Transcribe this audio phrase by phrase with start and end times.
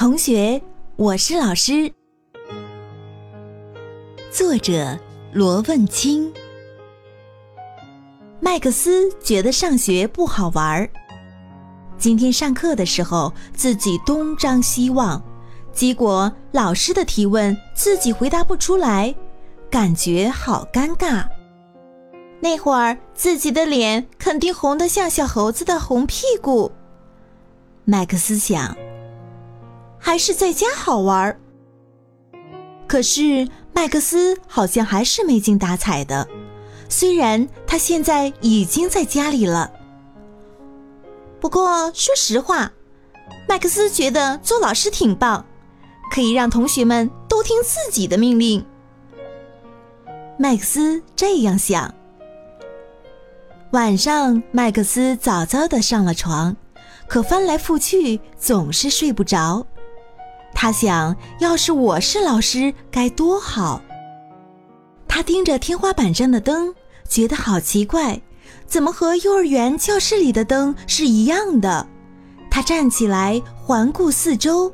[0.00, 0.58] 同学，
[0.96, 1.92] 我是老师。
[4.32, 4.98] 作者
[5.30, 6.32] 罗问清。
[8.40, 10.88] 麦克斯觉得上学不好玩儿。
[11.98, 15.22] 今天上课的时候，自己东张西望，
[15.70, 19.14] 结果老师的提问自己回答不出来，
[19.70, 21.26] 感觉好尴尬。
[22.40, 26.72] 那会儿自己的脸肯定红得像小猴子的红屁股。
[27.84, 28.74] 麦克斯想。
[30.00, 31.38] 还是在家好玩儿。
[32.88, 36.26] 可是麦克斯好像还是没精打采的，
[36.88, 39.70] 虽然他现在已经在家里了。
[41.38, 42.72] 不过说实话，
[43.48, 45.44] 麦克斯觉得做老师挺棒，
[46.10, 48.64] 可以让同学们都听自己的命令。
[50.36, 51.94] 麦克斯这样想。
[53.70, 56.56] 晚上，麦克斯早早的上了床，
[57.06, 59.64] 可翻来覆去总是睡不着。
[60.62, 63.80] 他想要是我是老师该多好。
[65.08, 66.74] 他盯着天花板上的灯，
[67.08, 68.20] 觉得好奇怪，
[68.66, 71.86] 怎么和幼儿园教室里的灯是一样的？
[72.50, 74.70] 他站起来环顾四周，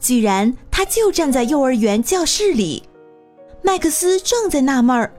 [0.00, 2.82] 居然他就站在幼儿园教室里。
[3.62, 5.14] 麦克斯正在纳闷儿，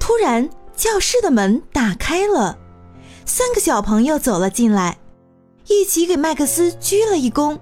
[0.00, 2.58] 突然教室的门打开了，
[3.24, 4.98] 三个小朋友走了进来，
[5.68, 7.56] 一起给麦克斯鞠了一躬。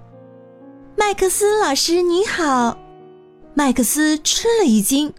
[0.95, 2.77] 麦克斯老师你好，
[3.53, 5.13] 麦克斯吃了一惊，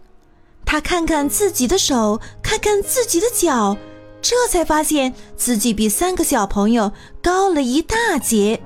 [0.65, 3.77] 他看看自己的手，看看自己的脚，
[4.21, 8.61] 这才发现自己比三个小朋友高了一大截，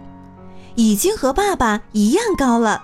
[0.76, 2.84] 已经和爸爸一样高了。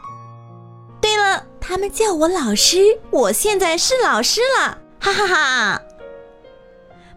[1.00, 5.82] 对了，他们叫我老师，我现在是老师了，哈哈哈！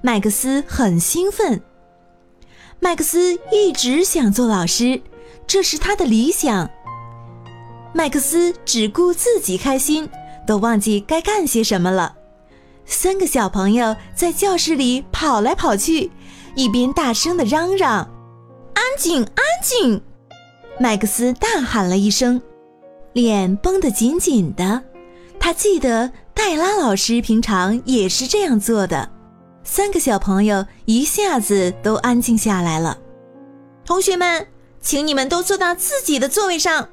[0.02, 1.62] 麦克斯很兴奋，
[2.80, 5.02] 麦克斯一直想做老师，
[5.46, 6.70] 这是他的理想。
[7.98, 10.08] 麦克斯只顾自己开心，
[10.46, 12.14] 都忘记该干些什么了。
[12.86, 16.08] 三个小朋友在教室里跑来跑去，
[16.54, 18.08] 一边大声的嚷嚷
[18.72, 20.00] ：“安静，安静！”
[20.78, 22.40] 麦克斯大喊了一声，
[23.14, 24.80] 脸绷得紧紧的。
[25.40, 29.10] 他记得黛拉老师平常也是这样做的。
[29.64, 32.96] 三个小朋友一下子都安静下来了。
[33.84, 34.46] 同学们，
[34.80, 36.90] 请你们都坐到自己的座位上。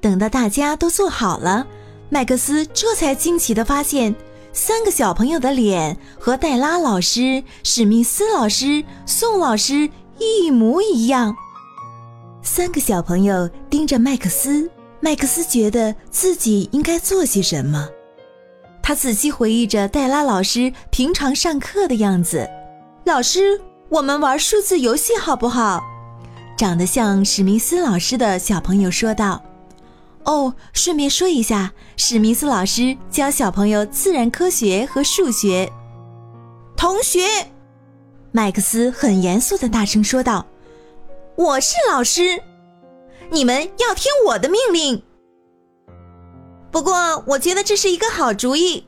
[0.00, 1.66] 等到大家都坐好了，
[2.08, 4.14] 麦克斯这才惊奇地发现，
[4.52, 11.36] 三个小朋友的脸和黛拉老师、史密斯老师、宋老师一模一样。
[12.42, 17.86] 三个小朋友盯着麦克斯，麦克斯觉得自己应该做些什么。
[18.82, 22.48] 他仔细回忆着黛拉老师平常上课的样子
[23.04, 25.82] ：“老师，我们玩数字游戏好不好？”
[26.56, 29.40] 长得像史密斯老师的小朋友说道。
[30.24, 35.70] 哦，顺便说一下，史密斯老师教小朋友自然科学和数学。
[36.76, 37.26] 同学，
[38.32, 40.46] 麦克斯很严肃的大声说道
[41.36, 42.42] ：“我是老师，
[43.30, 45.02] 你们要听我的命令。
[46.70, 48.84] 不过，我觉得这是一个好主意。”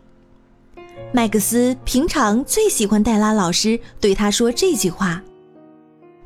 [1.12, 5.22] 麦克斯平常最喜欢黛拉老师对他说这句话。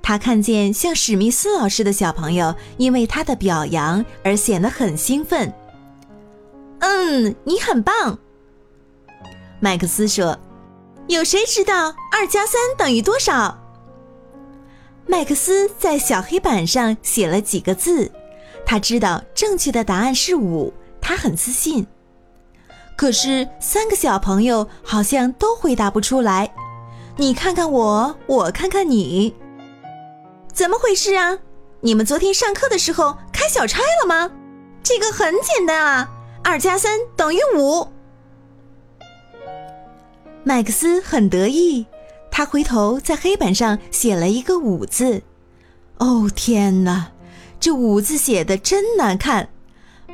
[0.08, 5.52] 他看见像史密斯老师的小朋友因为他的表扬而显得很兴奋。
[6.78, 8.16] 嗯，你很棒，
[9.58, 10.38] 麦克斯说。
[11.08, 13.58] 有谁知道二加三等于多少？
[15.08, 18.08] 麦克斯在小黑板上写了几个字。
[18.64, 21.84] 他知道正确的答案是五，他很自信。
[22.96, 26.54] 可是三个小朋友好像都回答不出来。
[27.16, 29.34] 你看看我，我看看你。
[30.56, 31.38] 怎么回事啊？
[31.82, 34.32] 你们昨天上课的时候开小差了吗？
[34.82, 36.10] 这个很简单啊，
[36.42, 37.86] 二加三等于五。
[40.44, 41.84] 麦克斯很得意，
[42.30, 45.22] 他回头在黑板上写了一个五字。
[45.98, 47.12] 哦天哪，
[47.60, 49.50] 这五字写的真难看！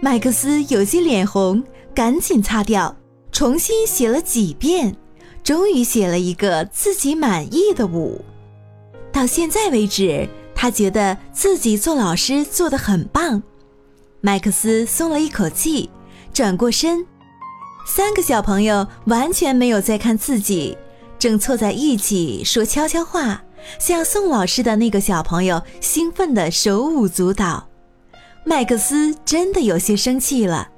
[0.00, 1.62] 麦克斯有些脸红，
[1.94, 2.96] 赶紧擦掉，
[3.30, 4.96] 重新写了几遍，
[5.44, 8.24] 终于写了一个自己满意的五。
[9.12, 13.42] 到现在为止，他觉得自己做老师做得很棒。
[14.20, 15.90] 麦克斯松了一口气，
[16.32, 17.06] 转过身，
[17.86, 20.76] 三个小朋友完全没有在看自己，
[21.18, 23.42] 正凑在一起说悄悄话，
[23.78, 27.68] 像宋老师的那个小朋友兴奋的手舞足蹈。
[28.44, 30.68] 麦克斯真的有些生气了。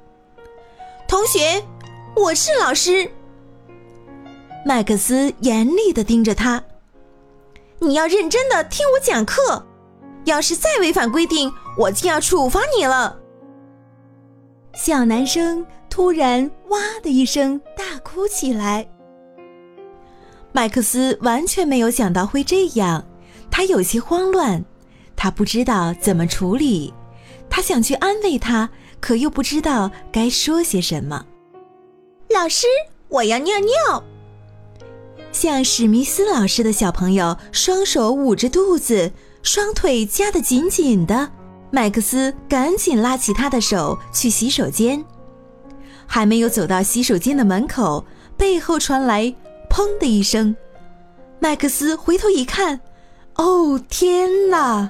[1.07, 1.63] 同学，
[2.15, 3.09] 我是老师。
[4.65, 6.61] 麦克斯严厉地盯着他。
[7.85, 9.63] 你要认真的听我讲课，
[10.23, 13.15] 要是再违反规定，我就要处罚你了。
[14.73, 18.87] 小男生突然哇的一声大哭起来。
[20.51, 23.05] 麦克斯完全没有想到会这样，
[23.51, 24.65] 他有些慌乱，
[25.15, 26.91] 他不知道怎么处理，
[27.49, 28.67] 他想去安慰他，
[28.99, 31.23] 可又不知道该说些什么。
[32.29, 32.65] 老师，
[33.09, 34.03] 我要尿尿。
[35.35, 39.11] 像史密斯老师的小朋友，双手捂着肚子，
[39.43, 41.29] 双腿夹得紧紧的。
[41.71, 45.03] 麦克斯赶紧拉起他的手去洗手间，
[46.07, 48.05] 还没有走到洗手间的门口，
[48.37, 49.23] 背后传来
[49.69, 50.55] “砰”的一声。
[51.39, 52.79] 麦克斯回头一看，
[53.35, 54.89] 哦天哪！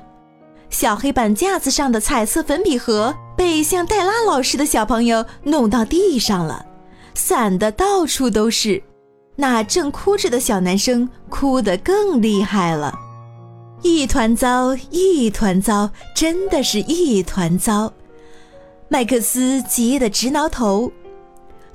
[0.69, 6.63] 小黑板架子上的彩色粉笔盒被像黛拉老师的小朋友弄到地上了，
[7.15, 8.83] 散的到处都是。
[9.36, 12.98] 那正哭着的小男生哭得更厉害了。
[13.82, 17.94] 一团糟，一团糟，真的是一团糟。
[18.88, 20.92] 麦克斯急得直挠头。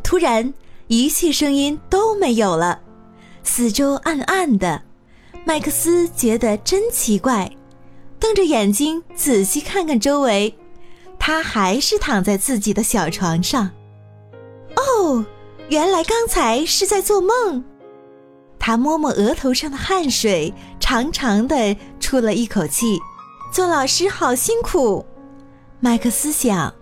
[0.03, 0.53] 突然，
[0.89, 2.81] 一切声音都没有了，
[3.45, 4.83] 四周暗暗的。
[5.45, 7.51] 麦克斯觉得真奇怪，
[8.19, 10.55] 瞪着眼睛仔细看看周围，
[11.19, 13.71] 他还是躺在自己的小床上。
[14.77, 15.25] 哦，
[15.71, 17.65] 原来刚才是在做梦。
[18.59, 22.99] 他摸摸额头上的汗水，长长的出了一口气。
[23.53, 25.05] 做老师好辛苦，
[25.79, 26.75] 麦克斯想。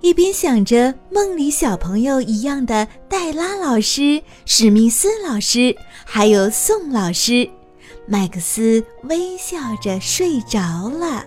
[0.00, 5.74] 一边想着梦里小朋友一样的黛拉老师、史密斯老师，
[6.04, 7.48] 还有宋老师，
[8.06, 11.24] 麦克斯微笑着睡着了。